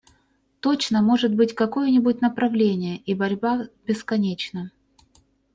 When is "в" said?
3.65-3.85